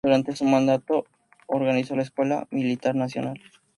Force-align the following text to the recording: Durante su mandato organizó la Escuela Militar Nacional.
Durante 0.03 0.35
su 0.35 0.45
mandato 0.45 1.05
organizó 1.45 1.95
la 1.95 2.01
Escuela 2.01 2.47
Militar 2.49 2.95
Nacional. 2.95 3.39